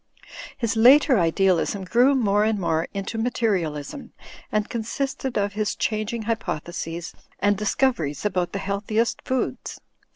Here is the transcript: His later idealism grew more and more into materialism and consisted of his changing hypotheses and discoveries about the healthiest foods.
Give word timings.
His 0.57 0.75
later 0.75 1.19
idealism 1.19 1.83
grew 1.83 2.15
more 2.15 2.43
and 2.43 2.57
more 2.57 2.87
into 2.91 3.19
materialism 3.19 4.13
and 4.51 4.67
consisted 4.67 5.37
of 5.37 5.53
his 5.53 5.75
changing 5.75 6.23
hypotheses 6.23 7.13
and 7.37 7.55
discoveries 7.55 8.25
about 8.25 8.51
the 8.51 8.57
healthiest 8.57 9.21
foods. 9.21 9.79